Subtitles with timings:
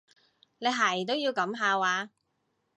[0.57, 2.09] 你係都要噉下話？